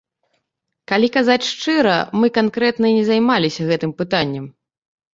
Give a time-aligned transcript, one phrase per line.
[0.91, 1.93] Калі казаць шчыра,
[2.23, 4.45] мы канкрэтна і не займаліся гэтым пытаннем.